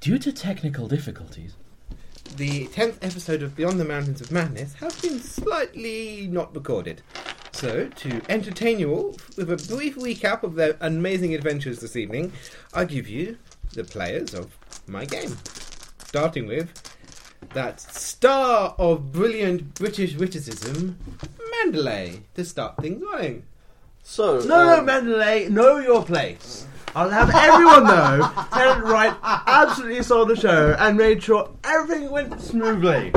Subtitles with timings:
[0.00, 1.56] Due to technical difficulties,
[2.36, 7.02] the 10th episode of Beyond the Mountains of Madness has been slightly not recorded.
[7.52, 12.32] So, to entertain you all with a brief recap of their amazing adventures this evening,
[12.72, 13.36] I give you
[13.74, 15.36] the players of my game.
[16.06, 16.72] Starting with
[17.52, 20.96] that star of brilliant British witticism,
[21.58, 23.42] Mandalay, to start things going.
[24.02, 26.66] So No, no, um, Mandalay, know your place.
[26.94, 32.40] I'll have everyone know Tennant Wright absolutely saw the show and made sure everything went
[32.40, 33.12] smoothly.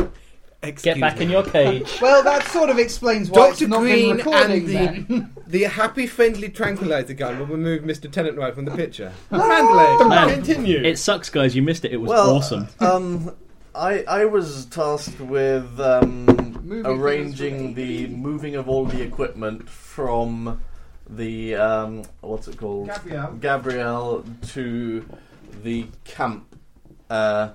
[0.62, 1.26] Excuse get back me.
[1.26, 1.98] in your cage.
[2.02, 3.52] Well, that sort of explains why Dr.
[3.52, 5.34] it's not Green been recording and the, then.
[5.48, 8.10] the happy, friendly tranquilizer gun will remove Mr.
[8.10, 9.12] Tennant Wright from the picture.
[9.32, 10.82] Mandalay, Man, continue.
[10.82, 11.56] It sucks, guys.
[11.56, 11.92] You missed it.
[11.92, 12.68] It was well, awesome.
[12.80, 13.36] Um,
[13.76, 20.62] I I was tasked with um, arranging the moving of all the equipment from
[21.10, 23.34] the um, what's it called Gabrielle.
[23.34, 25.06] Gabrielle to
[25.64, 26.56] the camp.
[27.10, 27.50] Uh,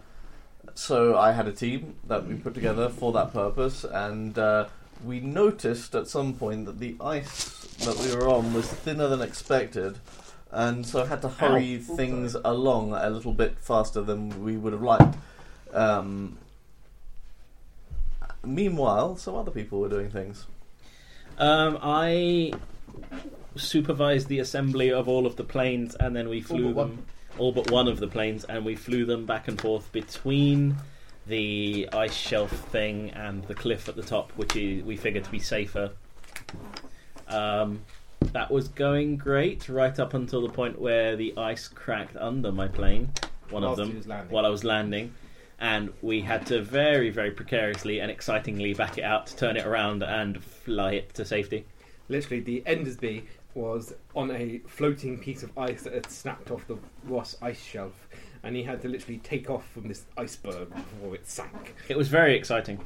[0.74, 4.68] so I had a team that we put together for that purpose, and uh,
[5.04, 9.20] we noticed at some point that the ice that we were on was thinner than
[9.20, 9.98] expected,
[10.52, 14.72] and so I had to hurry things along a little bit faster than we would
[14.72, 15.16] have liked.
[15.72, 16.38] Um,
[18.44, 20.46] meanwhile, some other people were doing things.
[21.38, 22.52] Um, I
[23.60, 26.88] supervised the assembly of all of the planes, and then we flew but one.
[26.88, 27.06] them,
[27.38, 30.76] all but one of the planes, and we flew them back and forth between
[31.26, 35.30] the ice shelf thing and the cliff at the top, which is, we figured to
[35.30, 35.90] be safer.
[37.28, 37.82] Um,
[38.32, 42.68] that was going great right up until the point where the ice cracked under my
[42.68, 43.12] plane,
[43.50, 45.12] one Whilst of them, while I was landing.
[45.60, 50.02] And we had to very, very precariously and excitingly back it out, turn it around,
[50.02, 51.64] and fly it to safety.
[52.08, 56.78] Literally, the Endersby was on a floating piece of ice that had snapped off the
[57.04, 58.08] Ross ice shelf,
[58.42, 61.74] and he had to literally take off from this iceberg before it sank.
[61.88, 62.80] It was very exciting.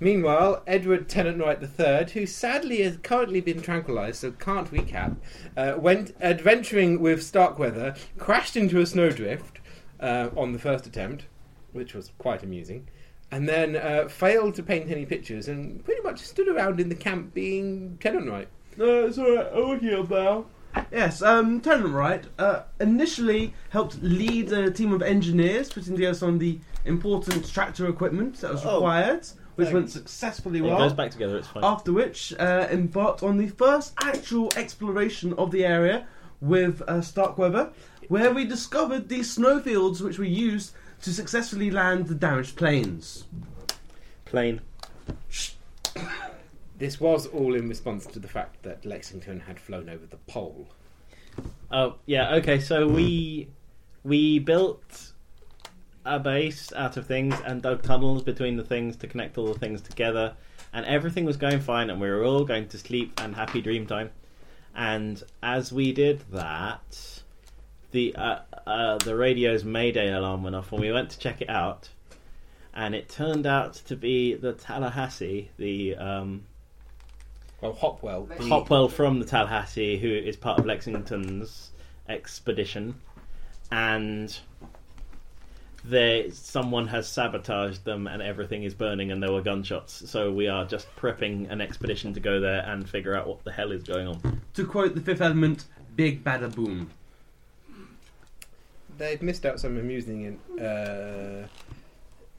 [0.00, 5.16] Meanwhile, Edward Tennant Wright III, who sadly has currently been tranquilised, so can't recap,
[5.56, 9.60] uh, went adventuring with Starkweather, crashed into a snowdrift
[10.00, 11.26] uh, on the first attempt,
[11.72, 12.88] which was quite amusing,
[13.30, 16.94] and then uh, failed to paint any pictures and pretty much stood around in the
[16.94, 18.48] camp being Tennant Wright.
[18.76, 19.48] No, it's alright.
[19.52, 20.46] Oh, here, Bow.
[20.90, 26.30] Yes, um, Tennant Wright uh, initially helped lead a team of engineers putting together some
[26.34, 29.24] of the important tractor equipment that was Oh, required,
[29.54, 29.92] which went thanks.
[29.92, 31.62] successfully It goes back together, it's fine.
[31.62, 36.08] After which, uh, embarked on the first actual exploration of the area
[36.40, 37.70] with uh, Starkweather,
[38.08, 43.24] where we discovered the snowfields which were used to successfully land the damaged planes.
[44.24, 44.60] Plane.
[46.84, 50.68] This was all in response to the fact that Lexington had flown over the pole.
[51.70, 52.60] Oh yeah, okay.
[52.60, 53.48] So we
[54.02, 55.12] we built
[56.04, 59.58] a base out of things and dug tunnels between the things to connect all the
[59.58, 60.34] things together,
[60.74, 63.86] and everything was going fine, and we were all going to sleep and happy dream
[63.86, 64.10] time.
[64.74, 67.22] And as we did that,
[67.92, 71.48] the uh, uh, the radio's Mayday alarm went off, and we went to check it
[71.48, 71.88] out,
[72.74, 76.44] and it turned out to be the Tallahassee, the um,
[77.64, 78.24] Well, Hopwell.
[78.24, 81.70] the- Hopwell from the Tallahassee, who is part of Lexington's
[82.10, 83.00] expedition,
[83.72, 84.38] and
[85.82, 90.10] they someone has sabotaged them, and everything is burning, and there were gunshots.
[90.10, 93.52] So we are just prepping an expedition to go there and figure out what the
[93.52, 94.42] hell is going on.
[94.52, 95.64] To quote the fifth element,
[95.96, 96.90] Big Bada Boom.
[98.98, 101.48] they've missed out some amusing uh,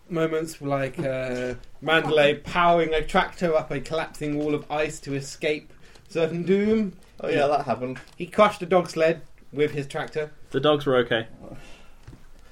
[0.10, 5.72] moments like uh, Mandalay powering a tractor up a collapsing wall of ice to escape
[6.10, 6.94] certain doom.
[7.22, 8.00] Oh yeah, that happened.
[8.16, 9.22] He crushed a dog sled
[9.52, 10.32] with his tractor.
[10.52, 11.28] The dogs were okay.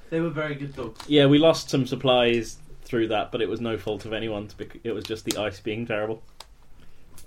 [0.09, 0.99] They were very good dogs.
[1.07, 4.53] Yeah, we lost some supplies through that, but it was no fault of anyone's.
[4.53, 6.21] bec- It was just the ice being terrible.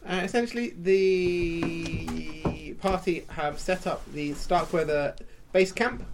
[0.09, 5.15] Uh, essentially, the party have set up the Starkweather
[5.53, 6.05] base camp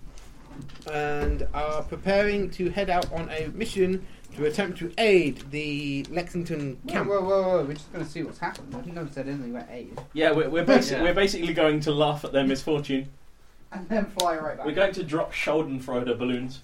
[0.90, 4.06] and are preparing to head out on a mission
[4.36, 7.08] to attempt to aid the Lexington camp.
[7.08, 8.74] whoa, whoa, whoa, we're just going to see what's happened.
[8.74, 9.98] I didn't know it said anything about aid.
[10.14, 11.02] Yeah, we're we're, basi- Yeah.
[11.02, 13.08] we're basically going to laugh at their misfortune.
[13.72, 14.66] And then fly right back.
[14.66, 16.60] We're going to drop Schadenfreude balloons.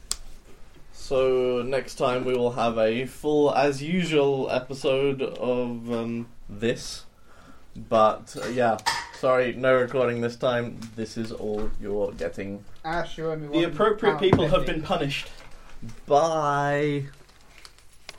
[0.92, 7.04] So next time we will have a full, as usual, episode of um, this.
[7.76, 8.78] But uh, yeah,
[9.18, 10.78] sorry, no recording this time.
[10.96, 12.64] This is all you're getting.
[12.84, 14.72] Ash, you owe me The appropriate pound people have fifty.
[14.74, 15.28] been punished.
[16.06, 17.04] Bye.